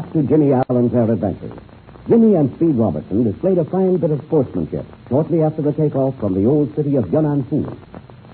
back 0.00 0.12
to 0.12 0.22
Jimmy 0.22 0.52
Allen's 0.52 0.94
air 0.94 1.10
adventures. 1.10 1.58
Jimmy 2.08 2.36
and 2.36 2.54
Speed 2.54 2.76
Robertson 2.76 3.24
displayed 3.24 3.58
a 3.58 3.64
fine 3.64 3.96
bit 3.96 4.12
of 4.12 4.22
sportsmanship 4.26 4.86
shortly 5.08 5.42
after 5.42 5.60
the 5.60 5.72
takeoff 5.72 6.16
from 6.20 6.34
the 6.34 6.46
old 6.46 6.72
city 6.76 6.94
of 6.94 7.12
Yunnan-Fu. 7.12 7.62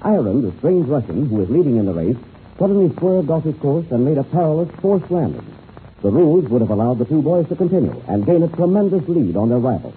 The 0.02 0.52
strange 0.58 0.86
Russian 0.86 1.26
who 1.26 1.36
was 1.36 1.48
leading 1.48 1.78
in 1.78 1.86
the 1.86 1.94
race, 1.94 2.18
suddenly 2.58 2.94
swerved 2.98 3.30
off 3.30 3.44
his 3.44 3.56
course 3.56 3.86
and 3.90 4.04
made 4.04 4.18
a 4.18 4.24
perilous 4.24 4.68
forced 4.82 5.10
landing. 5.10 5.46
The 6.02 6.10
rules 6.10 6.44
would 6.50 6.60
have 6.60 6.70
allowed 6.70 6.98
the 6.98 7.06
two 7.06 7.22
boys 7.22 7.48
to 7.48 7.56
continue 7.56 7.98
and 8.08 8.26
gain 8.26 8.42
a 8.42 8.48
tremendous 8.48 9.08
lead 9.08 9.34
on 9.34 9.48
their 9.48 9.58
rivals. 9.58 9.94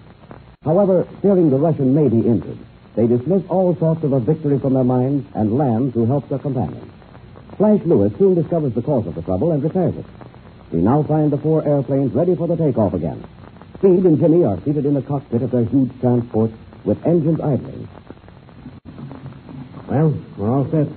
However, 0.63 1.05
fearing 1.21 1.49
the 1.49 1.59
Russian 1.59 1.93
may 1.93 2.07
be 2.07 2.25
injured, 2.25 2.59
they 2.95 3.07
dismissed 3.07 3.49
all 3.49 3.75
thoughts 3.75 4.05
of 4.05 4.13
a 4.13 4.21
victory 4.21 4.57
from 4.57 4.73
their 4.73 4.85
minds 4.85 5.27
and 5.35 5.57
land 5.57 5.93
to 5.95 6.05
help 6.05 6.29
their 6.29 6.39
companions. 6.39 6.89
Flash 7.57 7.81
Lewis 7.83 8.13
soon 8.17 8.35
discovers 8.35 8.73
the 8.73 8.81
cause 8.81 9.05
of 9.05 9.15
the 9.15 9.21
trouble 9.21 9.51
and 9.51 9.61
repairs 9.61 9.95
it. 9.95 10.05
We 10.71 10.79
now 10.79 11.03
find 11.03 11.31
the 11.31 11.37
four 11.37 11.65
airplanes 11.65 12.13
ready 12.13 12.35
for 12.35 12.47
the 12.47 12.57
takeoff 12.57 12.93
again. 12.93 13.23
Speed 13.77 14.05
and 14.05 14.19
Jimmy 14.19 14.43
are 14.43 14.59
seated 14.65 14.85
in 14.85 14.93
the 14.95 15.01
cockpit 15.01 15.41
of 15.41 15.51
their 15.51 15.63
huge 15.63 15.91
transport 16.01 16.51
with 16.83 16.97
engines 17.05 17.39
idling. 17.39 17.87
Well, 19.87 20.13
we're 20.35 20.49
all 20.49 20.69
set. 20.69 20.87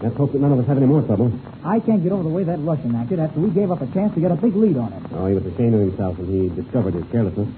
Let's 0.00 0.16
hope 0.16 0.32
that 0.32 0.40
none 0.40 0.52
of 0.52 0.60
us 0.60 0.66
have 0.66 0.78
any 0.78 0.86
more 0.86 1.02
trouble. 1.02 1.32
I 1.64 1.80
can't 1.80 2.02
get 2.02 2.12
over 2.12 2.22
the 2.22 2.28
way 2.28 2.44
that 2.44 2.58
Russian 2.60 2.94
acted 2.94 3.18
after 3.18 3.40
we 3.40 3.50
gave 3.50 3.70
up 3.70 3.82
a 3.82 3.86
chance 3.88 4.14
to 4.14 4.20
get 4.20 4.30
a 4.30 4.36
big 4.36 4.54
lead 4.54 4.76
on 4.76 4.92
him. 4.92 5.06
Oh, 5.12 5.26
he 5.26 5.34
was 5.34 5.44
ashamed 5.44 5.74
of 5.74 5.80
himself 5.80 6.16
when 6.18 6.28
he 6.28 6.48
discovered 6.54 6.94
his 6.94 7.04
carelessness. 7.10 7.48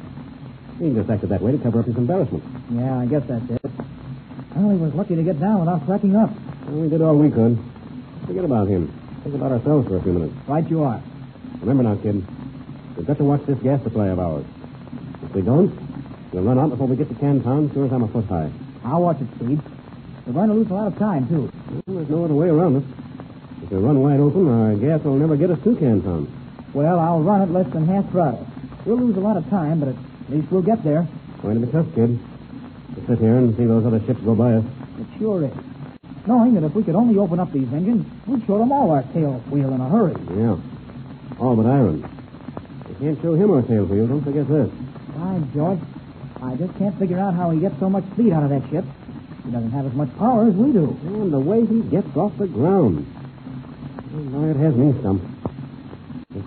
He 0.81 0.91
just 0.91 1.11
acted 1.11 1.29
that 1.29 1.43
way 1.43 1.53
to 1.53 1.59
cover 1.59 1.81
up 1.81 1.87
his 1.87 1.97
embarrassment. 1.97 2.43
Yeah, 2.73 2.99
I 2.99 3.07
guess 3.07 3.23
that's 3.29 3.45
it. 3.51 3.71
Well, 4.57 4.71
he 4.71 4.77
was 4.79 4.95
lucky 4.95 5.15
to 5.15 5.23
get 5.23 5.39
down 5.39 5.61
without 5.61 5.85
cracking 5.85 6.17
up. 6.17 6.31
Well, 6.67 6.81
we 6.81 6.89
did 6.89 7.03
all 7.03 7.15
we 7.15 7.31
could. 7.31 7.59
Forget 8.27 8.45
about 8.45 8.69
him. 8.69 8.89
Think 9.23 9.35
about 9.35 9.53
ourselves 9.53 9.87
for 9.87 9.99
a 9.99 10.03
few 10.03 10.13
minutes. 10.13 10.35
Right 10.49 10.69
you 10.69 10.83
are. 10.83 11.03
Remember 11.61 11.83
now, 11.83 11.97
kid, 11.97 12.25
we've 12.97 13.07
got 13.07 13.19
to 13.19 13.25
watch 13.25 13.45
this 13.47 13.59
gas 13.59 13.83
supply 13.83 14.09
of 14.09 14.19
ours. 14.19 14.45
If 15.23 15.35
we 15.35 15.43
don't, 15.43 15.71
we'll 16.33 16.43
run 16.43 16.59
out 16.59 16.71
before 16.71 16.87
we 16.87 16.97
get 16.97 17.09
to 17.09 17.15
Canton, 17.17 17.71
sure 17.75 17.85
as 17.85 17.93
I'm 17.93 18.03
a 18.03 18.09
foot 18.09 18.25
high. 18.27 18.51
I'll 18.85 19.03
watch 19.03 19.21
it, 19.21 19.29
Speed. 19.37 19.61
We're 20.27 20.33
going 20.33 20.49
to 20.49 20.55
lose 20.55 20.71
a 20.71 20.75
lot 20.75 20.87
of 20.87 20.99
time, 20.99 21.29
too. 21.29 21.53
Well, 21.87 21.97
there's 21.97 22.09
no 22.09 22.25
other 22.25 22.35
way 22.35 22.49
around 22.49 22.77
it. 22.77 22.85
If 23.63 23.71
we 23.71 23.77
run 23.77 24.01
wide 24.01 24.21
open, 24.21 24.49
our 24.49 24.75
gas 24.75 25.05
will 25.05 25.17
never 25.17 25.37
get 25.37 25.51
us 25.51 25.59
to 25.65 25.77
Canton. 25.77 26.33
Well, 26.73 26.99
I'll 26.99 27.21
run 27.21 27.43
it 27.43 27.51
less 27.51 27.71
than 27.73 27.87
half 27.87 28.11
throttle. 28.11 28.47
We'll 28.87 28.97
lose 28.97 29.17
a 29.17 29.21
lot 29.21 29.37
of 29.37 29.49
time, 29.51 29.81
but 29.81 29.91
at 29.91 29.97
least 30.31 30.51
we'll 30.51 30.63
get 30.63 30.83
there. 30.83 31.07
Going 31.43 31.61
to 31.61 31.67
be 31.67 31.73
tough, 31.73 31.87
kid. 31.95 32.19
To 32.95 33.07
sit 33.07 33.19
here 33.19 33.37
and 33.37 33.55
see 33.57 33.67
those 33.67 33.85
other 33.85 34.01
ships 34.07 34.21
go 34.21 34.35
by 34.35 34.55
us. 34.55 34.65
It 34.99 35.07
sure 35.19 35.45
is. 35.45 35.53
Knowing 36.27 36.55
that 36.55 36.65
if 36.65 36.75
we 36.75 36.83
could 36.85 36.95
only 36.95 37.19
open 37.19 37.39
up 37.39 37.53
these 37.53 37.71
engines, 37.73 38.07
we'd 38.27 38.47
show 38.47 38.59
them 38.59 38.73
all 38.73 38.91
our 38.91 39.03
tail 39.13 39.41
wheel 39.51 39.73
in 39.75 39.81
a 39.81 39.89
hurry. 39.89 40.15
Yeah. 40.37 40.57
All 41.39 41.57
but 41.57 41.67
Iron. 41.67 42.03
We 42.89 42.95
can't 42.97 43.21
show 43.23 43.35
him 43.35 43.51
our 43.51 43.63
tail 43.63 43.85
wheel. 43.85 44.07
Don't 44.07 44.25
forget 44.25 44.49
this. 44.49 44.71
By 45.17 45.41
George, 45.55 45.81
I 46.43 46.57
just 46.57 46.77
can't 46.79 46.99
figure 46.99 47.19
out 47.19 47.35
how 47.35 47.51
he 47.51 47.61
gets 47.61 47.79
so 47.79 47.89
much 47.89 48.05
speed 48.13 48.33
out 48.33 48.43
of 48.43 48.51
that 48.51 48.69
ship. 48.71 48.85
He 49.45 49.51
doesn't 49.51 49.71
have 49.71 49.87
as 49.87 49.93
much 49.93 50.09
power 50.19 50.49
as 50.49 50.55
we 50.55 50.73
do. 50.73 50.97
And 51.05 51.33
the 51.33 51.41
way 51.41 51.65
he 51.65 51.81
gets 51.83 52.15
off 52.17 52.37
the 52.39 52.47
ground. 52.47 53.07
Well, 54.13 54.23
now 54.25 54.51
it 54.51 54.57
has 54.57 54.75
me 54.75 54.99
stumped. 55.01 55.25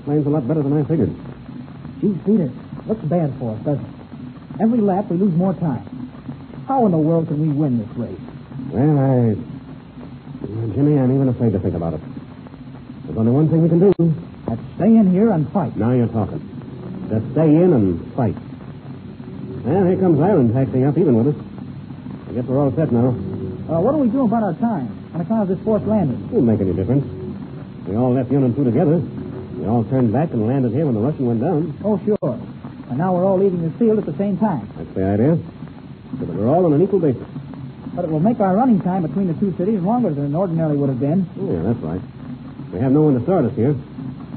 Plane's 0.06 0.28
a 0.28 0.30
lot 0.30 0.48
better 0.48 0.62
than 0.62 0.74
I 0.74 0.84
figured. 0.84 1.16
Gee, 2.02 2.18
Peter, 2.26 2.52
looks 2.88 3.04
bad 3.06 3.34
for 3.40 3.56
us, 3.56 3.64
doesn't 3.64 3.86
it? 3.86 4.62
Every 4.62 4.80
lap 4.80 5.10
we 5.10 5.18
lose 5.18 5.34
more 5.34 5.54
time. 5.54 5.86
How 6.68 6.86
in 6.86 6.92
the 6.92 6.98
world 6.98 7.28
can 7.28 7.40
we 7.42 7.48
win 7.50 7.80
this 7.80 7.90
race? 7.96 8.20
Well, 8.70 9.00
I. 9.00 9.36
Well, 10.46 10.68
Jimmy, 10.76 11.00
I'm 11.00 11.14
even 11.16 11.30
afraid 11.30 11.54
to 11.54 11.60
think 11.60 11.76
about 11.76 11.94
it. 11.94 12.02
There's 13.06 13.18
only 13.18 13.32
one 13.32 13.50
thing 13.50 13.64
we 13.64 13.70
can 13.70 13.80
do. 13.80 13.94
Stay 14.76 14.96
in 14.96 15.12
here 15.12 15.32
and 15.32 15.50
fight. 15.52 15.76
Now 15.78 15.92
you're 15.92 16.08
talking. 16.08 16.42
Just 17.10 17.32
stay 17.32 17.48
in 17.48 17.74
and 17.74 18.14
fight. 18.14 18.36
Well, 19.66 19.86
here 19.86 19.98
comes 19.98 20.20
Iron 20.20 20.54
taxiing 20.54 20.86
up 20.86 20.98
even 20.98 21.16
with 21.16 21.36
us. 21.36 21.42
I 22.30 22.34
guess 22.34 22.46
we're 22.46 22.60
all 22.60 22.74
set 22.76 22.92
now. 22.92 23.10
Uh, 23.10 23.80
what 23.80 23.92
do 23.94 23.98
we 23.98 24.10
do 24.10 24.26
about 24.26 24.44
our 24.44 24.54
time 24.56 24.92
on 25.14 25.22
account 25.22 25.44
of 25.44 25.48
this 25.48 25.64
forced 25.64 25.86
landing? 25.86 26.20
It 26.26 26.32
won't 26.34 26.46
make 26.46 26.60
any 26.60 26.74
difference. 26.74 27.06
We 27.88 27.96
all 27.96 28.14
left 28.14 28.32
Yunnan-Fu 28.32 28.64
together. 28.64 28.98
We 29.00 29.66
all 29.68 29.84
turned 29.86 30.12
back 30.12 30.32
and 30.32 30.48
landed 30.48 30.74
here 30.74 30.86
when 30.86 30.96
the 30.96 31.02
Russian 31.02 31.28
went 31.28 31.42
down. 31.42 31.78
Oh, 31.84 32.00
sure. 32.04 32.34
And 32.90 32.98
now 32.98 33.14
we're 33.14 33.26
all 33.26 33.38
leaving 33.38 33.62
the 33.62 33.72
field 33.78 34.00
at 34.00 34.06
the 34.06 34.18
same 34.18 34.38
time. 34.38 34.68
That's 34.76 34.94
the 34.94 35.06
idea. 35.06 35.38
So 36.20 36.26
that 36.26 36.36
we're 36.36 36.50
all 36.50 36.66
on 36.66 36.74
an 36.74 36.82
equal 36.82 37.00
basis. 37.00 37.24
But 37.96 38.06
it 38.06 38.12
will 38.12 38.20
make 38.20 38.40
our 38.40 38.56
running 38.56 38.82
time 38.82 39.04
between 39.04 39.28
the 39.28 39.34
two 39.36 39.56
cities 39.58 39.82
longer 39.82 40.10
than 40.10 40.34
it 40.34 40.38
ordinarily 40.38 40.78
would 40.78 40.90
have 40.90 41.00
been. 41.00 41.30
Yeah, 41.38 41.62
that's 41.62 41.80
right. 41.80 42.02
We 42.74 42.80
have 42.80 42.92
no 42.92 43.04
one 43.04 43.18
to 43.18 43.24
start 43.24 43.46
us 43.46 43.56
here. 43.56 43.76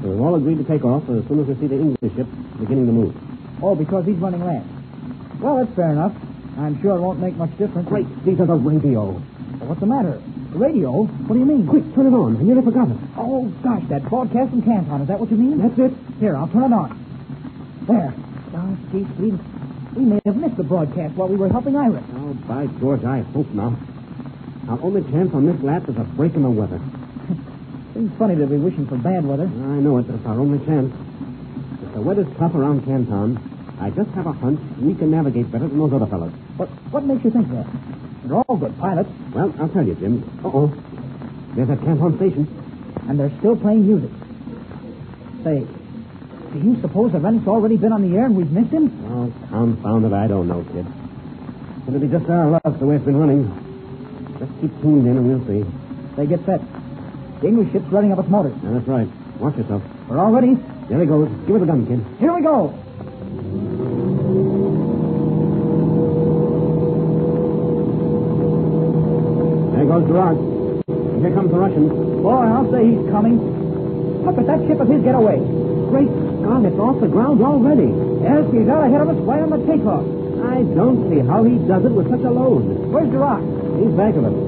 We've 0.09 0.21
all 0.21 0.35
agreed 0.35 0.57
to 0.57 0.63
take 0.63 0.83
off 0.85 1.03
as 1.09 1.27
soon 1.27 1.41
as 1.41 1.47
we 1.47 1.55
see 1.55 1.67
the 1.67 1.75
English 1.75 2.15
ship 2.15 2.27
beginning 2.59 2.87
to 2.87 2.91
move. 2.93 3.15
Oh, 3.61 3.75
because 3.75 4.05
he's 4.05 4.17
running 4.17 4.43
last. 4.45 4.65
Well, 5.39 5.57
that's 5.57 5.75
fair 5.75 5.91
enough. 5.91 6.13
I'm 6.57 6.81
sure 6.81 6.97
it 6.97 7.01
won't 7.01 7.19
make 7.19 7.35
much 7.35 7.51
difference. 7.57 7.87
Great, 7.87 8.07
these 8.25 8.39
are 8.39 8.47
the 8.47 8.55
radio. 8.55 9.11
Well, 9.11 9.69
what's 9.69 9.79
the 9.79 9.85
matter? 9.85 10.21
The 10.51 10.57
radio? 10.57 11.03
What 11.03 11.33
do 11.33 11.39
you 11.39 11.45
mean? 11.45 11.67
Quick, 11.67 11.83
turn 11.93 12.07
it 12.07 12.15
on. 12.15 12.37
I 12.37 12.41
nearly 12.41 12.63
forgot 12.63 12.89
it. 12.89 12.97
Oh, 13.17 13.45
gosh, 13.61 13.83
that 13.89 14.09
broadcast 14.09 14.49
from 14.51 14.61
Canton. 14.63 15.01
Is 15.01 15.07
that 15.07 15.19
what 15.19 15.29
you 15.29 15.37
mean? 15.37 15.59
That's 15.59 15.77
it. 15.77 15.93
Here, 16.19 16.35
I'll 16.35 16.47
turn 16.47 16.63
it 16.63 16.73
on. 16.73 16.97
There. 17.87 18.13
Oh, 18.55 18.77
gee, 18.91 19.05
Speed. 19.15 19.37
We 19.95 20.05
may 20.05 20.21
have 20.25 20.35
missed 20.35 20.57
the 20.57 20.63
broadcast 20.63 21.15
while 21.15 21.27
we 21.27 21.37
were 21.37 21.49
helping 21.49 21.75
Iris. 21.75 22.03
Oh, 22.15 22.33
by 22.47 22.67
George, 22.79 23.03
I 23.03 23.21
hope 23.33 23.49
not. 23.53 23.73
Our 24.69 24.79
only 24.81 25.01
chance 25.11 25.33
on 25.33 25.45
this 25.45 25.61
lap 25.61 25.87
is 25.89 25.97
a 25.97 26.03
break 26.03 26.35
in 26.35 26.43
the 26.43 26.49
weather. 26.49 26.81
Seems 27.97 28.13
funny 28.19 28.35
to 28.35 28.45
be 28.45 28.57
wishing 28.57 28.85
for 28.85 28.95
bad 28.95 29.25
weather. 29.25 29.45
I 29.45 29.81
know 29.81 29.97
it, 29.97 30.05
but 30.05 30.21
it's 30.21 30.25
our 30.27 30.39
only 30.39 30.63
chance. 30.67 30.93
If 31.81 31.93
the 31.95 32.01
weather's 32.01 32.29
tough 32.37 32.53
around 32.53 32.85
Canton, 32.85 33.41
I 33.81 33.89
just 33.89 34.11
have 34.11 34.27
a 34.27 34.33
hunch 34.33 34.61
we 34.77 34.93
can 34.93 35.09
navigate 35.09 35.51
better 35.51 35.67
than 35.67 35.79
those 35.79 35.91
other 35.91 36.05
fellows. 36.05 36.31
What, 36.57 36.69
what 36.93 37.05
makes 37.05 37.25
you 37.25 37.31
think 37.31 37.49
that? 37.49 37.65
They're 38.21 38.37
all 38.37 38.55
good 38.55 38.77
pilots. 38.77 39.09
Well, 39.33 39.51
I'll 39.59 39.69
tell 39.69 39.81
you, 39.81 39.95
Jim. 39.95 40.21
Uh-oh. 40.45 40.67
There's 41.55 41.69
that 41.69 41.81
Canton 41.81 42.15
station. 42.21 42.45
And 43.09 43.19
they're 43.19 43.33
still 43.39 43.57
playing 43.57 43.87
music. 43.87 44.13
Say, 45.41 45.65
do 46.53 46.59
you 46.61 46.79
suppose 46.81 47.13
the 47.13 47.19
Rennick's 47.19 47.47
already 47.47 47.77
been 47.77 47.93
on 47.93 48.07
the 48.07 48.15
air 48.15 48.25
and 48.25 48.37
we've 48.37 48.51
missed 48.51 48.69
him? 48.69 48.93
Oh, 49.09 49.33
confound 49.49 50.05
it, 50.05 50.13
I 50.13 50.27
don't 50.27 50.47
know, 50.47 50.61
kid. 50.69 50.85
It'll 51.87 51.99
be 51.99 52.13
just 52.13 52.29
our 52.29 52.45
luck 52.45 52.61
the 52.77 52.85
way 52.85 52.97
it's 52.97 53.05
been 53.05 53.17
running. 53.17 53.49
Just 54.37 54.53
keep 54.61 54.69
tuned 54.85 55.07
in 55.07 55.17
and 55.17 55.25
we'll 55.25 55.41
see. 55.49 55.65
They 56.15 56.27
get 56.27 56.45
set. 56.45 56.61
The 57.41 57.47
English 57.47 57.71
ship's 57.71 57.85
running 57.91 58.11
up 58.11 58.19
its 58.19 58.29
motors. 58.29 58.55
Yeah, 58.63 58.71
that's 58.73 58.87
right. 58.87 59.07
Watch 59.39 59.57
yourself. 59.57 59.83
We're 60.09 60.17
all 60.17 60.31
ready. 60.31 60.55
There 60.89 60.99
he 60.99 61.05
goes. 61.05 61.29
Give 61.45 61.55
her 61.55 61.59
the 61.59 61.65
gun, 61.65 61.85
kid. 61.85 62.01
Here 62.19 62.33
we 62.33 62.41
go. 62.41 62.73
There 68.57 69.85
goes 69.85 70.07
Gerard. 70.07 70.37
Here 71.21 71.33
comes 71.33 71.51
the 71.51 71.59
Russian. 71.59 71.87
Boy, 72.23 72.41
I'll 72.49 72.71
say 72.71 72.89
he's 72.89 73.05
coming. 73.11 73.37
Look 74.25 74.37
at 74.37 74.47
that 74.47 74.65
ship 74.67 74.79
of 74.79 74.87
his 74.89 75.03
get 75.03 75.13
away. 75.13 75.37
Great 75.93 76.09
Scott, 76.41 76.65
it's 76.65 76.79
off 76.79 76.99
the 77.01 77.07
ground 77.07 77.43
already. 77.43 77.93
Yes, 78.23 78.49
he's 78.51 78.67
out 78.67 78.87
ahead 78.87 79.01
of 79.01 79.09
us 79.09 79.19
way 79.21 79.39
on 79.39 79.49
the 79.51 79.61
takeoff. 79.69 80.05
I 80.41 80.63
don't 80.73 81.09
see 81.09 81.19
how 81.21 81.43
he 81.43 81.57
does 81.67 81.85
it 81.85 81.91
with 81.91 82.09
such 82.09 82.25
a 82.25 82.31
load. 82.31 82.65
Where's 82.89 83.09
Duroc? 83.09 83.41
He's 83.83 83.93
back 83.93 84.15
of 84.15 84.25
us. 84.25 84.46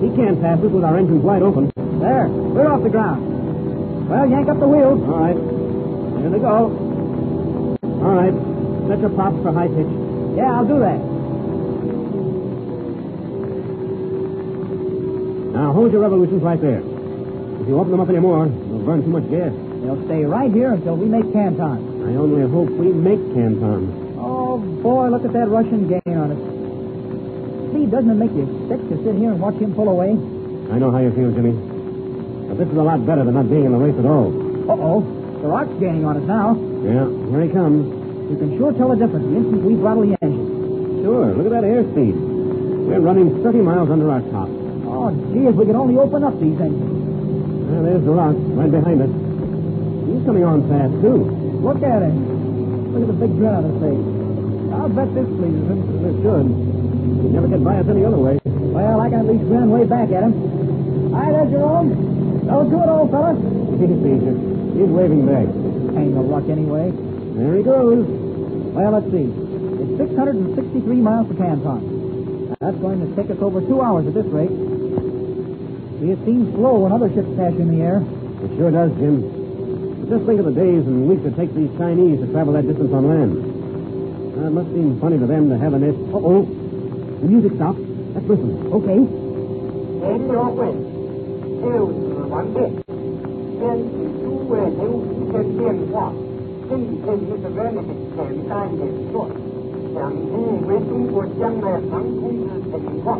He 0.00 0.14
can't 0.14 0.40
pass 0.40 0.58
us 0.60 0.70
with 0.70 0.84
our 0.84 0.96
engines 0.96 1.22
wide 1.22 1.42
open. 1.42 1.72
There. 2.00 2.28
We're 2.28 2.68
off 2.68 2.82
the 2.82 2.90
ground. 2.90 4.08
Well, 4.08 4.28
yank 4.28 4.48
up 4.48 4.60
the 4.60 4.68
wheels. 4.68 5.00
All 5.08 5.18
right. 5.18 5.36
Here 6.20 6.30
they 6.30 6.38
go. 6.38 6.70
All 7.82 8.14
right. 8.14 8.34
Set 8.88 9.00
your 9.00 9.10
props 9.10 9.40
for 9.42 9.52
high 9.52 9.68
pitch. 9.68 9.88
Yeah, 10.36 10.52
I'll 10.52 10.68
do 10.68 10.78
that. 10.80 11.00
Now 15.56 15.72
hold 15.72 15.90
your 15.92 16.02
revolutions 16.02 16.42
right 16.42 16.60
there. 16.60 16.80
If 16.80 17.66
you 17.66 17.80
open 17.80 17.92
them 17.92 18.00
up 18.00 18.08
any 18.10 18.20
more, 18.20 18.46
you'll 18.46 18.84
burn 18.84 19.02
too 19.02 19.10
much 19.10 19.28
gas. 19.30 19.50
They'll 19.82 20.04
stay 20.04 20.24
right 20.24 20.52
here 20.52 20.72
until 20.72 20.96
we 20.96 21.06
make 21.06 21.32
Canton. 21.32 22.04
I 22.04 22.14
only 22.16 22.46
hope 22.48 22.68
we 22.70 22.92
make 22.92 23.18
Canton. 23.34 24.14
Oh, 24.18 24.58
boy, 24.58 25.08
look 25.08 25.24
at 25.24 25.32
that 25.32 25.48
Russian 25.48 25.88
gang 25.88 26.16
on 26.16 26.32
us. 26.32 26.55
See, 27.72 27.86
doesn't 27.86 28.10
it 28.10 28.18
make 28.18 28.32
you 28.32 28.46
sick 28.68 28.80
to 28.88 28.96
sit 29.04 29.14
here 29.16 29.30
and 29.32 29.40
watch 29.40 29.56
him 29.56 29.74
pull 29.74 29.88
away? 29.88 30.12
I 30.72 30.78
know 30.78 30.90
how 30.90 30.98
you 30.98 31.12
feel, 31.12 31.30
Jimmy. 31.32 31.52
But 32.48 32.58
this 32.58 32.68
is 32.68 32.76
a 32.76 32.82
lot 32.82 33.04
better 33.06 33.24
than 33.24 33.34
not 33.34 33.48
being 33.48 33.64
in 33.64 33.72
the 33.72 33.78
race 33.78 33.96
at 33.98 34.06
all. 34.06 34.30
Uh-oh. 34.70 35.02
Duroc's 35.42 35.78
gaining 35.78 36.04
on 36.04 36.16
us 36.16 36.26
now. 36.26 36.54
Yeah, 36.82 37.06
here 37.30 37.42
he 37.42 37.50
comes. 37.50 37.86
You 38.30 38.36
can 38.38 38.58
sure 38.58 38.72
tell 38.74 38.90
the 38.90 38.98
difference 38.98 39.26
the 39.30 39.36
instant 39.36 39.62
we 39.62 39.74
throttle 39.76 40.02
the 40.06 40.18
engine. 40.22 41.02
Sure, 41.06 41.30
look 41.34 41.46
at 41.46 41.54
that 41.54 41.66
airspeed. 41.66 42.16
We're 42.86 43.00
running 43.00 43.42
30 43.42 43.58
miles 43.62 43.90
under 43.90 44.10
our 44.10 44.22
top. 44.34 44.48
Oh, 44.86 45.10
gee, 45.34 45.46
if 45.46 45.54
we 45.54 45.66
could 45.66 45.76
only 45.78 45.98
open 45.98 46.24
up 46.24 46.34
these 46.40 46.58
engines. 46.58 46.90
Well, 47.70 47.82
there's 47.82 48.02
Duroc, 48.02 48.34
right 48.58 48.70
behind 48.70 49.02
us. 49.02 49.10
He's 50.10 50.24
coming 50.26 50.42
on 50.42 50.66
fast, 50.66 50.94
too. 51.02 51.30
Look 51.62 51.82
at 51.82 52.02
him. 52.02 52.94
Look 52.94 53.02
at 53.06 53.10
the 53.10 53.18
big 53.26 53.32
grin 53.38 53.54
on 53.54 53.64
his 53.70 53.76
face. 53.82 54.06
I'll 54.74 54.90
bet 54.90 55.14
this 55.14 55.26
pleases 55.38 55.66
him. 55.70 55.80
It 56.02 56.14
should. 56.22 56.46
He'd 57.06 57.32
never 57.32 57.46
get 57.46 57.62
by 57.62 57.78
us 57.78 57.86
any 57.88 58.04
other 58.04 58.18
way. 58.18 58.38
Well, 58.44 59.00
I 59.00 59.08
can 59.08 59.20
at 59.20 59.26
least 59.30 59.44
grin 59.46 59.70
way 59.70 59.84
back 59.84 60.10
at 60.10 60.26
him. 60.26 60.34
Hi 61.14 61.30
there, 61.30 61.46
Jerome. 61.46 61.94
Don't 62.46 62.70
do 62.70 62.82
it, 62.82 62.88
old 62.90 63.10
fella. 63.10 63.34
He's 63.78 63.94
easier. 63.94 64.34
He's 64.74 64.90
waving 64.90 65.24
back. 65.26 65.46
Ain't 65.96 66.12
no 66.18 66.22
luck 66.26 66.50
anyway. 66.50 66.90
There 66.90 67.54
he 67.56 67.62
goes. 67.62 68.04
Well, 68.74 68.90
let's 68.90 69.06
see. 69.14 69.30
It's 69.30 69.98
663 70.02 70.82
miles 71.00 71.28
to 71.30 71.34
Canton. 71.38 72.50
That's 72.60 72.76
going 72.78 73.00
to 73.00 73.08
take 73.14 73.30
us 73.30 73.38
over 73.40 73.60
two 73.60 73.80
hours 73.80 74.06
at 74.06 74.14
this 74.14 74.26
rate. 74.26 74.50
See, 76.02 76.10
it 76.10 76.20
seems 76.26 76.52
slow 76.58 76.84
when 76.84 76.92
other 76.92 77.08
ships 77.14 77.30
pass 77.38 77.54
in 77.54 77.70
the 77.70 77.80
air. 77.86 78.02
It 78.44 78.50
sure 78.58 78.70
does, 78.74 78.90
Jim. 78.98 79.22
But 80.02 80.10
just 80.10 80.26
think 80.26 80.40
of 80.42 80.46
the 80.50 80.58
days 80.58 80.82
and 80.84 81.08
weeks 81.08 81.24
it 81.24 81.36
takes 81.38 81.54
these 81.54 81.70
Chinese 81.78 82.20
to 82.20 82.26
travel 82.34 82.52
that 82.52 82.66
distance 82.66 82.92
on 82.92 83.06
land. 83.08 83.32
Uh, 84.36 84.48
it 84.48 84.52
must 84.52 84.68
seem 84.74 85.00
funny 85.00 85.18
to 85.18 85.26
them 85.26 85.48
to 85.48 85.56
have 85.56 85.72
an 85.72 85.84
S. 85.86 85.96
Uh-oh. 86.12 86.65
The 87.20 87.26
music 87.26 87.52
stops. 87.56 87.80
Let's 88.14 88.28
listen. 88.28 88.50
Okay. 88.76 89.00
And 90.08 90.22
your 90.28 90.50
way. 90.52 90.72
Đều 91.62 91.88
từ 92.00 92.22
hoàn 92.30 92.54
đệ. 92.54 92.68
Nên 93.60 93.88
chỉ 93.92 94.04
chú 94.22 94.30
về 94.48 94.70
nếu 94.78 95.00
chỉ 95.10 95.24
thêm 95.32 95.44
tiền 95.58 95.86
hoa. 95.92 96.10
Xin 96.70 96.80
thêm 97.06 97.18
những 97.28 97.38
cái 97.42 97.52
vấn 97.52 97.74
đề 97.74 97.82
kèm 98.16 98.36
tai 98.48 98.68
nghệ 98.78 98.86
thuật. 99.12 99.28
Chẳng 99.94 100.16
đi 100.16 100.66
với 100.66 100.78
Trung 100.88 101.06
Quốc 101.14 101.24
chẳng 101.40 101.64
là 101.64 101.80
thắng 101.90 102.04
cung 102.22 102.40
như 102.40 102.60
tình 102.72 103.00
hoa. 103.04 103.18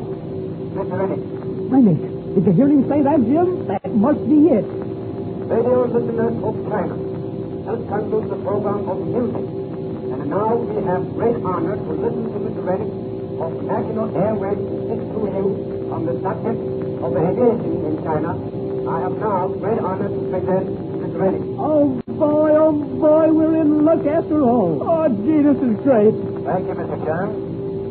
Mr. 0.76 0.98
Rennick. 0.98 1.22
Rennick, 1.70 2.00
did 2.34 2.46
you 2.46 2.52
hear 2.52 2.69
him 2.69 2.82
say 2.88 3.02
that, 3.02 3.20
Jim? 3.20 3.66
That 3.69 3.94
must 3.94 4.20
be 4.28 4.38
it. 4.56 4.64
Radio 5.48 5.87
listeners 5.87 6.34
of 6.43 6.54
China, 6.70 6.96
that 7.66 7.78
concludes 7.88 8.28
the 8.31 8.37
program 8.44 8.88
of 8.88 8.98
music. 9.14 9.46
And 10.12 10.31
now 10.31 10.54
we 10.54 10.84
have 10.84 11.02
great 11.16 11.37
honor 11.44 11.76
to 11.76 11.93
listen 12.02 12.25
to 12.32 12.38
Mr. 12.44 12.66
Rennick 12.66 13.06
of 13.36 13.52
National 13.62 14.08
Airways 14.16 14.56
620 14.88 15.92
on 15.92 16.00
the 16.08 16.14
subject 16.24 16.60
of 17.04 17.10
aviation 17.12 17.72
in 17.84 17.94
China. 18.00 18.32
I 18.88 18.96
have 19.04 19.14
now 19.20 19.48
great 19.60 19.80
honor 19.80 20.08
to 20.08 20.20
present 20.32 20.66
Mr. 21.04 21.18
Rennick. 21.20 21.44
Oh, 21.60 22.00
boy, 22.06 22.50
oh, 22.56 22.72
boy, 22.72 23.26
we're 23.32 23.60
in 23.60 23.84
luck 23.84 24.06
after 24.08 24.40
all. 24.40 24.80
Oh, 24.80 25.04
gee, 25.10 25.44
this 25.44 25.58
is 25.60 25.76
great. 25.84 26.16
Thank 26.48 26.64
you, 26.64 26.74
Mr. 26.80 26.96
John. 27.04 27.28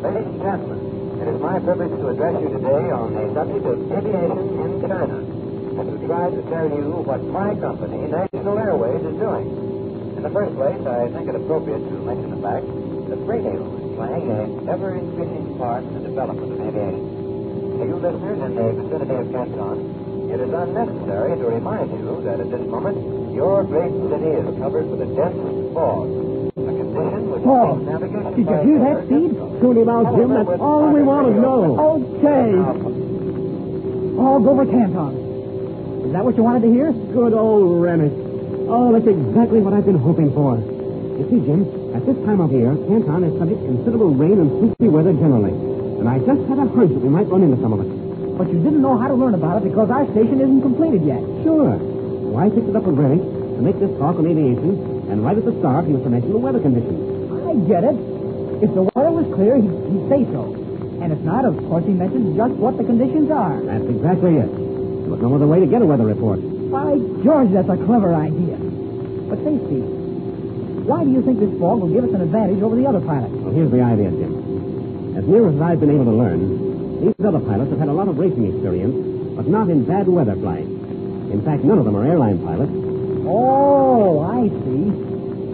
Ladies 0.02 0.26
and 0.26 0.40
gentlemen, 0.42 0.80
it 1.22 1.28
is 1.30 1.38
my 1.40 1.56
privilege 1.62 1.94
to 1.94 2.06
address 2.10 2.34
you 2.42 2.50
today 2.50 2.84
on 2.90 3.14
the 3.14 3.24
subject 3.30 3.64
of 3.70 3.76
aviation 3.92 4.46
in 4.66 4.72
China 4.82 5.18
and 5.78 5.86
to 5.92 5.96
try 6.10 6.26
to 6.26 6.42
tell 6.50 6.68
you 6.74 6.90
what 7.06 7.22
my 7.30 7.54
company, 7.60 8.02
National 8.08 8.58
Airways, 8.58 9.04
is 9.04 9.16
doing. 9.20 9.46
In 10.16 10.22
the 10.24 10.32
first 10.32 10.56
place, 10.56 10.80
I 10.82 11.06
think 11.12 11.28
it 11.28 11.36
appropriate 11.36 11.84
to 11.86 11.94
mention 12.02 12.34
the 12.34 12.40
fact 12.42 12.66
that 12.66 13.20
is 13.20 13.85
playing 13.96 14.28
an 14.30 14.68
ever-increasing 14.68 15.56
part 15.56 15.82
in 15.84 15.94
the 15.96 16.00
development 16.08 16.52
of 16.52 16.60
aviation. 16.60 17.04
To 17.80 17.84
you 17.88 17.96
listeners 17.96 18.38
in 18.44 18.52
the 18.54 18.66
vicinity 18.76 19.16
of 19.16 19.26
Canton, 19.32 20.30
it 20.32 20.40
is 20.40 20.52
unnecessary 20.52 21.32
to 21.40 21.44
remind 21.48 21.90
you 21.96 22.20
that 22.24 22.40
at 22.40 22.50
this 22.52 22.64
moment 22.68 22.96
your 23.32 23.64
great 23.64 23.92
city 24.12 24.30
is 24.36 24.46
covered 24.60 24.86
with 24.88 25.00
a 25.00 25.08
dense 25.16 25.40
fog, 25.72 26.08
a 26.56 26.72
condition 26.76 27.22
which 27.32 27.44
Paul, 27.44 27.76
makes 27.76 27.88
navigation 27.88 28.32
did 28.36 28.44
you 28.44 28.44
by 28.44 28.64
hear 28.64 28.78
that, 28.84 28.96
Speed? 29.08 29.28
difficult. 29.32 29.60
Tune 29.60 29.76
him 29.80 29.88
Jim. 30.16 30.28
That's 30.36 30.60
all 30.60 30.92
we 30.92 31.02
want 31.02 31.24
to 31.32 31.34
know. 31.40 31.60
Okay. 31.96 32.52
All 34.20 34.40
over 34.48 34.64
Canton. 34.64 35.12
Is 36.04 36.12
that 36.12 36.24
what 36.24 36.36
you 36.36 36.42
wanted 36.44 36.62
to 36.68 36.72
hear? 36.72 36.92
Good 36.92 37.32
old 37.32 37.80
Rennick. 37.82 38.12
Oh, 38.68 38.92
that's 38.92 39.06
exactly 39.06 39.60
what 39.60 39.72
I've 39.72 39.84
been 39.86 39.98
hoping 39.98 40.32
for. 40.32 40.56
You 40.58 41.24
see, 41.30 41.40
Jim, 41.44 41.64
at 41.96 42.04
this 42.04 42.20
time 42.28 42.44
of 42.44 42.52
year, 42.52 42.76
Canton 42.76 43.24
is 43.24 43.32
subject 43.40 43.56
to 43.56 43.66
considerable 43.72 44.12
rain 44.12 44.36
and 44.36 44.52
sleepy 44.60 44.92
weather 44.92 45.16
generally. 45.16 45.56
And 45.96 46.04
I 46.04 46.20
just 46.20 46.44
had 46.44 46.60
a 46.60 46.68
hunch 46.68 46.92
that 46.92 47.00
we 47.00 47.08
might 47.08 47.24
run 47.24 47.40
into 47.40 47.56
some 47.64 47.72
of 47.72 47.80
it. 47.80 47.88
But 48.36 48.52
you 48.52 48.60
didn't 48.60 48.84
know 48.84 49.00
how 49.00 49.08
to 49.08 49.16
learn 49.16 49.32
about 49.32 49.64
it 49.64 49.72
because 49.72 49.88
our 49.88 50.04
station 50.12 50.44
isn't 50.44 50.60
completed 50.60 51.08
yet. 51.08 51.24
Sure. 51.40 51.72
So 51.72 52.36
I 52.36 52.52
picked 52.52 52.68
it 52.68 52.76
up 52.76 52.84
with 52.84 53.00
Rennick 53.00 53.24
to 53.24 53.60
make 53.64 53.80
this 53.80 53.88
talk 53.96 54.20
on 54.20 54.28
aviation, 54.28 54.76
and 55.08 55.24
right 55.24 55.40
at 55.40 55.48
the 55.48 55.56
start, 55.64 55.88
he 55.88 55.96
was 55.96 56.04
to 56.04 56.12
mention 56.12 56.36
the 56.36 56.42
weather 56.44 56.60
conditions. 56.60 57.00
I 57.32 57.56
get 57.64 57.80
it. 57.80 57.96
If 58.60 58.76
the 58.76 58.84
weather 58.92 59.12
was 59.16 59.24
clear, 59.32 59.56
he'd, 59.56 59.72
he'd 59.88 60.04
say 60.12 60.20
so. 60.36 60.52
And 61.00 61.16
if 61.16 61.20
not, 61.24 61.48
of 61.48 61.56
course, 61.64 61.88
he 61.88 61.96
mentions 61.96 62.36
just 62.36 62.52
what 62.60 62.76
the 62.76 62.84
conditions 62.84 63.32
are. 63.32 63.56
That's 63.64 63.88
exactly 63.88 64.36
it. 64.36 64.52
There 64.52 65.16
was 65.16 65.20
no 65.24 65.32
other 65.32 65.48
way 65.48 65.64
to 65.64 65.68
get 65.68 65.80
a 65.80 65.88
weather 65.88 66.04
report. 66.04 66.44
By 66.68 67.00
George, 67.24 67.56
that's 67.56 67.72
a 67.72 67.80
clever 67.88 68.12
idea. 68.12 68.60
But 69.32 69.40
say, 69.40 69.56
Speed, 69.64 70.05
why 70.86 71.02
do 71.02 71.10
you 71.10 71.22
think 71.22 71.40
this 71.42 71.50
fog 71.58 71.82
will 71.82 71.90
give 71.90 72.04
us 72.06 72.14
an 72.14 72.22
advantage 72.22 72.62
over 72.62 72.76
the 72.78 72.86
other 72.86 73.02
pilots? 73.02 73.34
Well, 73.34 73.52
here's 73.52 73.70
the 73.74 73.82
idea, 73.82 74.10
Jim. 74.14 75.18
As 75.18 75.26
near 75.26 75.50
as 75.50 75.58
I've 75.60 75.80
been 75.80 75.90
able 75.90 76.06
to 76.06 76.14
learn, 76.14 77.02
these 77.02 77.26
other 77.26 77.42
pilots 77.42 77.70
have 77.74 77.80
had 77.82 77.88
a 77.88 77.92
lot 77.92 78.06
of 78.06 78.16
racing 78.18 78.46
experience, 78.46 78.94
but 79.34 79.50
not 79.50 79.68
in 79.68 79.84
bad 79.84 80.06
weather 80.06 80.36
flying. 80.38 80.70
In 81.34 81.42
fact, 81.42 81.64
none 81.64 81.78
of 81.78 81.84
them 81.84 81.96
are 81.96 82.06
airline 82.06 82.38
pilots. 82.38 82.70
Oh, 83.26 84.22
I 84.22 84.46
see. 84.46 84.94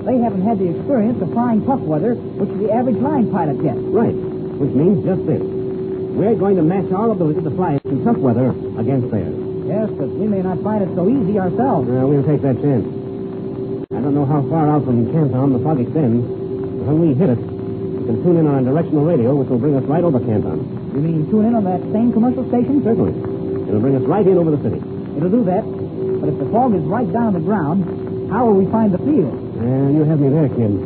They 0.04 0.18
haven't 0.20 0.44
had 0.44 0.58
the 0.58 0.68
experience 0.68 1.22
of 1.22 1.32
flying 1.32 1.64
tough 1.64 1.80
weather, 1.80 2.14
which 2.14 2.52
the 2.60 2.70
average 2.70 3.00
line 3.00 3.32
pilot 3.32 3.56
gets. 3.62 3.80
Right. 3.88 4.12
Which 4.12 4.74
means 4.76 5.00
just 5.04 5.24
this. 5.24 5.40
We're 5.40 6.36
going 6.36 6.56
to 6.56 6.62
match 6.62 6.92
our 6.92 7.10
ability 7.10 7.40
to 7.40 7.50
fly 7.56 7.80
in 7.88 8.04
tough 8.04 8.18
weather 8.18 8.52
against 8.76 9.08
theirs. 9.10 9.32
Yes, 9.64 9.88
but 9.96 10.12
we 10.12 10.28
may 10.28 10.42
not 10.42 10.60
find 10.60 10.84
it 10.84 10.92
so 10.94 11.08
easy 11.08 11.38
ourselves. 11.38 11.88
Uh, 11.88 12.04
we'll 12.04 12.26
take 12.26 12.42
that 12.42 12.60
chance. 12.60 13.01
I 14.12 14.14
don't 14.14 14.28
know 14.28 14.34
how 14.42 14.44
far 14.44 14.68
out 14.68 14.84
from 14.84 15.08
Canton 15.08 15.56
the 15.56 15.60
fog 15.64 15.80
extends, 15.80 16.20
but 16.20 16.84
when 16.84 17.00
we 17.00 17.16
hit 17.16 17.32
it, 17.32 17.40
we 17.40 18.04
can 18.04 18.20
tune 18.20 18.36
in 18.36 18.44
on 18.44 18.60
a 18.60 18.64
directional 18.68 19.08
radio, 19.08 19.32
which 19.32 19.48
will 19.48 19.56
bring 19.56 19.72
us 19.72 19.88
right 19.88 20.04
over 20.04 20.20
Canton. 20.20 20.68
You 20.92 21.00
mean 21.00 21.32
tune 21.32 21.48
in 21.48 21.56
on 21.56 21.64
that 21.64 21.80
same 21.96 22.12
commercial 22.12 22.44
station? 22.52 22.84
Certainly. 22.84 23.16
It'll 23.72 23.80
bring 23.80 23.96
us 23.96 24.04
right 24.04 24.20
in 24.28 24.36
over 24.36 24.52
the 24.52 24.60
city. 24.60 24.84
It'll 25.16 25.32
do 25.32 25.48
that. 25.48 25.64
But 25.64 26.28
if 26.28 26.36
the 26.44 26.44
fog 26.52 26.76
is 26.76 26.84
right 26.84 27.08
down 27.08 27.32
the 27.32 27.40
ground, 27.40 27.88
how 28.28 28.52
will 28.52 28.60
we 28.60 28.68
find 28.68 28.92
the 28.92 29.00
field? 29.00 29.32
Uh, 29.32 29.96
you 29.96 30.04
have 30.04 30.20
me 30.20 30.28
there, 30.28 30.52
kid. 30.52 30.76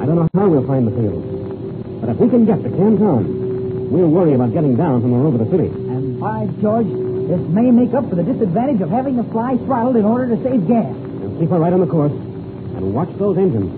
I 0.00 0.08
don't 0.08 0.16
know 0.16 0.28
how 0.32 0.48
we'll 0.48 0.64
find 0.64 0.88
the 0.88 0.96
field. 0.96 1.20
But 2.00 2.08
if 2.08 2.16
we 2.16 2.32
can 2.32 2.48
get 2.48 2.64
to 2.64 2.70
Canton, 2.72 3.92
we'll 3.92 4.08
worry 4.08 4.32
about 4.32 4.56
getting 4.56 4.72
down 4.72 5.04
from 5.04 5.12
the 5.12 5.20
roof 5.20 5.36
of 5.36 5.44
the 5.44 5.50
city. 5.52 5.68
And 5.68 6.16
by 6.16 6.48
George, 6.64 6.88
This 7.28 7.44
may 7.52 7.68
make 7.70 7.92
up 7.92 8.08
for 8.08 8.16
the 8.16 8.24
disadvantage 8.24 8.80
of 8.80 8.88
having 8.88 9.20
the 9.20 9.24
fly 9.28 9.60
throttled 9.68 9.96
in 10.00 10.04
order 10.08 10.34
to 10.34 10.42
save 10.42 10.66
gas. 10.66 11.01
Keep 11.38 11.50
her 11.50 11.58
right 11.58 11.72
on 11.72 11.80
the 11.80 11.86
course. 11.86 12.12
And 12.12 12.94
watch 12.94 13.08
those 13.18 13.38
engines. 13.38 13.70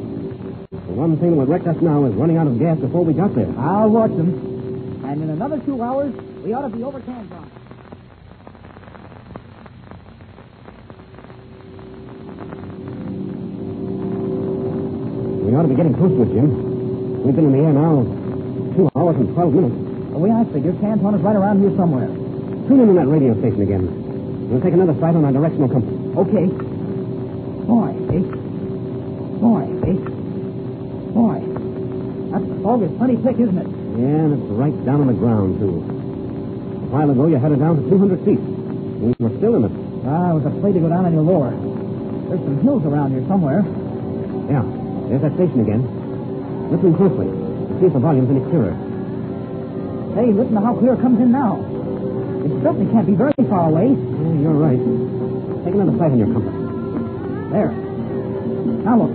The 0.71 0.93
one 0.93 1.19
thing 1.19 1.31
that 1.31 1.37
would 1.37 1.49
wreck 1.49 1.67
us 1.67 1.81
now 1.83 2.05
is 2.05 2.15
running 2.15 2.37
out 2.37 2.47
of 2.47 2.59
gas 2.59 2.79
before 2.79 3.05
we 3.05 3.13
got 3.13 3.35
there. 3.35 3.53
I'll 3.59 3.91
watch 3.91 4.11
them. 4.11 5.03
And 5.05 5.23
in 5.23 5.31
another 5.31 5.59
two 5.61 5.83
hours, 5.83 6.15
we 6.43 6.53
ought 6.53 6.69
to 6.69 6.75
be 6.75 6.83
over 6.83 7.01
Canton. 7.01 7.51
We 15.45 15.55
ought 15.55 15.63
to 15.63 15.69
be 15.69 15.77
getting 15.77 15.95
close 15.95 16.11
to 16.11 16.23
it, 16.23 16.35
Jim. 16.35 17.25
We've 17.25 17.35
been 17.35 17.47
in 17.47 17.53
the 17.53 17.65
air 17.65 17.73
now 17.73 18.25
two 18.75 18.91
hours 18.97 19.17
and 19.17 19.33
12 19.35 19.55
minutes. 19.55 19.77
The 20.13 20.19
way 20.19 20.31
I 20.31 20.45
figure, 20.53 20.73
Canton 20.81 21.15
is 21.15 21.23
right 21.23 21.37
around 21.37 21.61
here 21.63 21.75
somewhere. 21.77 22.07
Tune 22.67 22.81
in 22.81 22.89
on 22.91 22.97
that 22.97 23.07
radio 23.07 23.39
station 23.39 23.63
again. 23.63 23.87
We'll 24.51 24.61
take 24.61 24.75
another 24.75 24.95
sight 25.01 25.15
on 25.15 25.25
our 25.25 25.33
directional 25.33 25.69
compass. 25.69 25.95
Okay. 26.27 26.47
Boy, 27.67 27.91
eh? 28.13 28.23
Boy, 29.41 29.65
eh? 29.87 29.97
Boy. 31.15 31.39
That 32.35 32.43
fog 32.75 32.83
is 32.91 32.99
plenty 32.99 33.15
thick, 33.23 33.39
isn't 33.39 33.55
it? 33.55 33.71
Yeah, 33.95 34.27
and 34.27 34.35
it's 34.35 34.51
right 34.51 34.75
down 34.83 35.07
on 35.07 35.07
the 35.07 35.15
ground, 35.15 35.63
too. 35.63 35.79
A 35.79 36.91
while 36.91 37.07
ago, 37.07 37.31
you 37.31 37.39
had 37.39 37.55
it 37.55 37.63
down 37.63 37.79
to 37.79 37.83
200 37.87 38.27
feet. 38.27 38.43
We 38.43 39.15
were 39.23 39.31
still 39.39 39.55
in 39.63 39.71
it. 39.71 39.75
Ah, 40.03 40.31
I 40.31 40.33
was 40.35 40.43
afraid 40.43 40.75
to 40.75 40.83
go 40.83 40.91
down 40.91 41.07
any 41.07 41.23
lower. 41.23 41.55
There's 41.55 42.43
some 42.43 42.59
hills 42.67 42.83
around 42.83 43.15
here 43.15 43.23
somewhere. 43.31 43.63
Yeah, 44.51 44.67
there's 45.07 45.23
that 45.23 45.39
station 45.39 45.63
again. 45.63 45.87
Listen 46.75 46.99
closely. 46.99 47.31
See 47.79 47.87
if 47.87 47.95
the 47.95 48.03
volume's 48.03 48.31
any 48.35 48.43
clearer. 48.51 48.75
Hey, 50.19 50.35
listen 50.35 50.59
to 50.59 50.63
how 50.67 50.75
clear 50.75 50.99
it 50.99 51.03
comes 51.03 51.23
in 51.23 51.31
now. 51.31 51.63
It 52.43 52.51
certainly 52.59 52.91
can't 52.91 53.07
be 53.07 53.15
very 53.15 53.39
far 53.47 53.71
away. 53.71 53.95
Yeah, 53.95 54.51
you're 54.51 54.59
right. 54.59 54.83
Take 55.63 55.79
another 55.79 55.95
sight 55.95 56.11
on 56.11 56.19
your 56.19 56.31
compass. 56.35 56.59
There. 57.55 57.71
Now 58.83 58.99
look. 58.99 59.15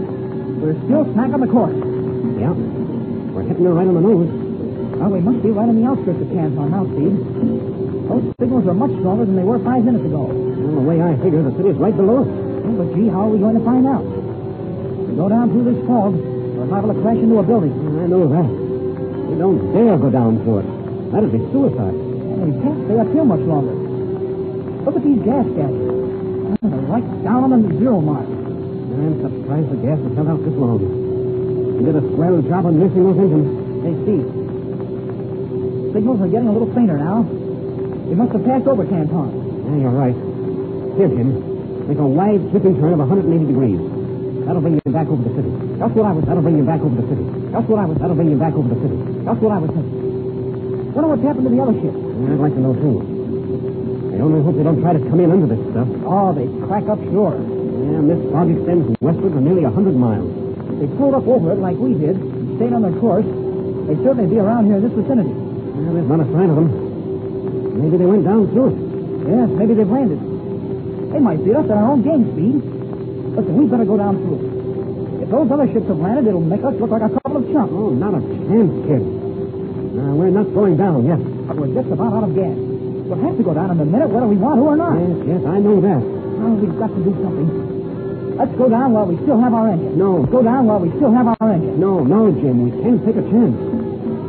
We're 0.63 0.79
still 0.87 1.03
smack 1.11 1.35
on 1.35 1.43
the 1.43 1.51
course. 1.51 1.75
Yeah. 2.39 2.55
We're 3.39 3.47
hitting 3.47 3.71
her 3.71 3.71
right 3.71 3.87
on 3.87 3.95
the 3.95 4.03
nose. 4.03 4.27
Well, 4.99 5.15
we 5.15 5.23
must 5.23 5.39
be 5.39 5.47
right 5.55 5.71
on 5.71 5.79
the 5.79 5.87
outskirts 5.87 6.19
of 6.19 6.27
Canton 6.27 6.59
now, 6.59 6.83
Speed. 6.91 7.15
Those 8.11 8.35
signals 8.35 8.67
are 8.67 8.75
much 8.75 8.91
stronger 8.99 9.23
than 9.23 9.39
they 9.39 9.47
were 9.47 9.63
five 9.63 9.87
minutes 9.87 10.03
ago. 10.03 10.27
Well, 10.27 10.75
the 10.75 10.83
way 10.83 10.99
I 10.99 11.15
figure, 11.23 11.39
the 11.39 11.55
city's 11.55 11.79
right 11.79 11.95
below 11.95 12.27
us. 12.27 12.27
Oh, 12.27 12.75
but 12.83 12.91
gee, 12.99 13.07
how 13.07 13.31
are 13.31 13.31
we 13.31 13.39
going 13.39 13.55
to 13.55 13.63
find 13.63 13.87
out? 13.87 14.03
If 14.03 15.07
we 15.07 15.15
go 15.15 15.31
down 15.31 15.55
through 15.55 15.71
this 15.71 15.79
fog, 15.87 16.19
we're 16.19 16.67
liable 16.67 16.91
to 16.91 16.99
crash 16.99 17.15
into 17.15 17.39
a 17.39 17.45
building. 17.47 17.71
Mm, 17.71 18.03
I 18.03 18.07
know 18.11 18.27
that. 18.27 18.49
We 19.31 19.33
don't 19.39 19.71
dare 19.71 19.95
go 19.95 20.11
down 20.11 20.43
through 20.43 20.59
it. 20.59 20.67
That'd 21.15 21.31
be 21.31 21.39
suicide. 21.55 21.95
And 21.95 22.43
we 22.43 22.59
can't 22.59 22.79
stay 22.91 22.99
up 22.99 23.07
here 23.15 23.23
much 23.23 23.43
longer. 23.47 23.71
Look 24.83 24.99
at 24.99 25.03
these 25.07 25.23
gas. 25.23 25.47
Oh, 25.47 26.59
they're 26.59 26.91
right 26.91 27.07
down 27.23 27.55
on 27.55 27.63
the 27.63 27.71
zero 27.79 28.03
mark. 28.03 28.27
I'm 28.27 29.15
surprised 29.23 29.71
the 29.71 29.79
gas 29.79 29.95
has 29.95 30.11
held 30.11 30.27
out 30.27 30.43
this 30.43 30.59
long. 30.59 30.98
We 31.79 31.87
did 31.87 31.95
a 31.95 32.03
swell 32.11 32.43
job 32.43 32.67
on 32.67 32.75
missing 32.75 33.07
those 33.07 33.15
engines. 33.15 33.47
Hey, 33.87 33.95
Speed. 34.03 34.25
Signals 35.95 36.19
are 36.19 36.27
getting 36.27 36.51
a 36.51 36.53
little 36.53 36.67
fainter 36.75 36.99
now. 36.99 37.23
We 37.23 38.19
must 38.19 38.35
have 38.35 38.43
passed 38.43 38.67
over 38.67 38.83
Canton. 38.83 39.31
Yeah, 39.63 39.87
you're 39.87 39.95
right. 39.95 40.17
Here, 40.99 41.07
Jim. 41.07 41.39
Make 41.87 42.03
a 42.03 42.05
wide 42.05 42.43
sweeping 42.51 42.75
turn 42.83 42.99
of 42.99 42.99
180 42.99 43.31
degrees. 43.47 43.79
That'll 44.43 44.59
bring 44.59 44.75
you 44.75 44.91
back 44.91 45.07
over 45.07 45.23
the 45.23 45.31
city. 45.39 45.47
That's 45.79 45.95
what 45.95 46.03
I 46.03 46.11
was. 46.11 46.27
That'll 46.27 46.43
bring 46.43 46.59
you 46.59 46.67
back 46.67 46.83
over 46.83 46.99
the 46.99 47.07
city. 47.07 47.23
That's 47.47 47.67
what 47.71 47.79
I 47.79 47.85
was. 47.87 47.95
That'll 47.95 48.19
bring 48.19 48.27
you 48.27 48.39
back 48.43 48.59
over 48.59 48.67
the 48.67 48.79
city. 48.83 48.99
That's 49.23 49.39
what 49.39 49.51
I 49.55 49.59
was 49.63 49.71
thinking. 49.71 50.91
Wonder 50.91 51.15
what's 51.15 51.23
happened 51.23 51.47
to 51.47 51.51
the 51.55 51.61
other 51.63 51.79
ship. 51.79 51.95
Yeah, 51.95 52.35
I'd 52.35 52.43
like 52.43 52.55
to 52.59 52.63
know, 52.65 52.75
too. 52.75 52.99
I 54.11 54.19
only 54.19 54.43
hope 54.43 54.59
they 54.59 54.67
don't 54.67 54.83
try 54.83 54.99
to 54.99 55.03
come 55.07 55.23
in 55.23 55.31
under 55.31 55.47
this 55.47 55.63
stuff. 55.71 55.87
Oh, 56.03 56.35
they 56.35 56.43
crack 56.67 56.91
up 56.91 56.99
sure. 57.07 57.39
Yeah, 57.39 58.03
and 58.03 58.11
this 58.11 58.19
fog 58.35 58.51
extends 58.51 58.83
westward 58.99 59.31
for 59.31 59.39
nearly 59.39 59.63
a 59.63 59.71
100 59.71 59.95
miles. 59.95 60.48
They 60.79 60.87
pulled 60.95 61.13
up 61.13 61.27
over 61.27 61.51
it 61.51 61.59
like 61.59 61.75
we 61.75 61.93
did, 61.93 62.15
and 62.15 62.55
stayed 62.55 62.71
on 62.71 62.81
their 62.87 62.95
course, 63.03 63.27
they'd 63.27 63.99
certainly 63.99 64.31
be 64.31 64.39
around 64.39 64.65
here 64.71 64.79
in 64.79 64.83
this 64.87 64.95
vicinity. 64.95 65.31
Well, 65.35 65.91
there's 65.91 66.07
not 66.07 66.23
a 66.23 66.27
sign 66.31 66.49
of 66.49 66.55
them. 66.55 66.71
Maybe 67.83 67.95
they 67.99 68.07
went 68.07 68.23
down 68.23 68.47
through 68.51 68.71
it. 68.71 68.77
Yes, 69.27 69.47
maybe 69.59 69.73
they've 69.75 69.87
landed. 69.91 70.19
They 71.11 71.19
might 71.19 71.43
beat 71.43 71.55
us 71.55 71.65
at 71.67 71.75
our 71.75 71.91
own 71.91 72.01
game 72.01 72.31
speed. 72.31 72.63
Listen, 73.35 73.53
we'd 73.59 73.71
better 73.71 73.83
go 73.83 73.97
down 73.99 74.17
through 74.23 74.39
it. 74.39 75.23
If 75.23 75.29
those 75.29 75.51
other 75.51 75.67
ships 75.67 75.87
have 75.87 75.99
landed, 75.99 76.27
it'll 76.31 76.41
make 76.41 76.63
us 76.63 76.73
look 76.79 76.91
like 76.91 77.03
a 77.03 77.11
couple 77.11 77.43
of 77.43 77.45
chumps. 77.51 77.75
Oh, 77.75 77.91
not 77.91 78.15
a 78.15 78.21
chance, 78.23 78.71
kid. 78.87 79.03
Uh, 79.03 80.15
we're 80.15 80.31
not 80.31 80.47
going 80.55 80.77
down 80.79 81.03
yet. 81.03 81.19
But 81.47 81.59
we're 81.59 81.75
just 81.75 81.91
about 81.91 82.13
out 82.13 82.23
of 82.23 82.35
gas. 82.35 82.55
We'll 82.55 83.19
have 83.19 83.35
to 83.35 83.43
go 83.43 83.53
down 83.53 83.71
in 83.71 83.79
a 83.79 83.85
minute 83.85 84.09
whether 84.09 84.27
we 84.27 84.37
want 84.37 84.57
to 84.59 84.63
or 84.63 84.77
not. 84.79 84.95
Yes, 84.95 85.27
yes, 85.27 85.41
I 85.43 85.59
know 85.59 85.81
that. 85.81 86.01
Oh, 86.01 86.55
we've 86.55 86.77
got 86.79 86.87
to 86.87 87.01
do 87.03 87.11
something. 87.19 87.68
Let's 88.39 88.55
go 88.55 88.69
down 88.69 88.93
while 88.93 89.05
we 89.05 89.17
still 89.17 89.37
have 89.41 89.53
our 89.53 89.67
engine. 89.67 89.97
No. 89.97 90.23
Go 90.23 90.41
down 90.41 90.67
while 90.67 90.79
we 90.79 90.89
still 90.95 91.11
have 91.11 91.27
our 91.27 91.51
engine. 91.51 91.77
No, 91.77 91.99
no, 91.99 92.31
Jim. 92.31 92.63
We 92.63 92.71
can't 92.81 93.05
take 93.05 93.17
a 93.17 93.27
chance. 93.27 93.51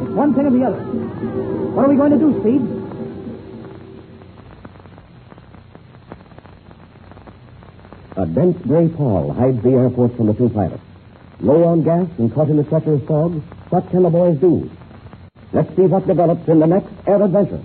It's 0.03 0.11
one 0.19 0.35
thing 0.35 0.47
or 0.47 0.51
the 0.51 0.67
other. 0.67 0.83
What 1.71 1.87
are 1.87 1.89
we 1.89 1.95
going 1.95 2.11
to 2.11 2.19
do, 2.19 2.35
Speed? 2.43 2.81
A 8.17 8.27
dense 8.27 8.59
gray 8.67 8.89
pall 8.89 9.33
hides 9.33 9.63
the 9.63 9.71
Air 9.71 9.91
Force 9.91 10.11
from 10.17 10.27
the 10.27 10.35
two 10.35 10.49
pilots. 10.49 10.83
Low 11.39 11.63
on 11.63 11.85
gas 11.85 12.09
and 12.19 12.35
caught 12.35 12.51
in 12.51 12.57
the 12.57 12.65
treacherous 12.65 13.07
fog, 13.07 13.41
what 13.71 13.89
can 13.91 14.03
the 14.03 14.11
boys 14.11 14.37
do? 14.41 14.69
Let's 15.53 15.71
see 15.77 15.83
what 15.83 16.09
develops 16.09 16.49
in 16.49 16.59
the 16.59 16.67
next 16.67 16.91
air 17.07 17.23
adventure. 17.23 17.63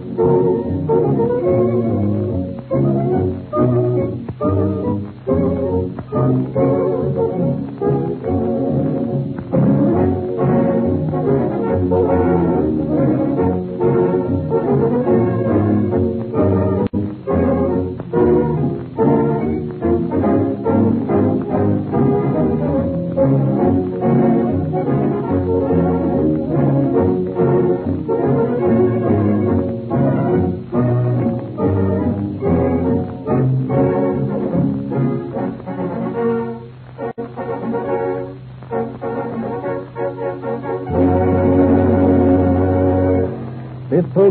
This 0.00 0.39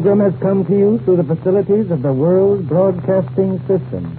program 0.02 0.32
has 0.32 0.42
come 0.42 0.66
to 0.66 0.72
you 0.72 0.98
through 1.00 1.18
the 1.18 1.36
facilities 1.36 1.92
of 1.92 2.02
the 2.02 2.14
World 2.14 2.70
Broadcasting 2.70 3.60
System. 3.68 4.19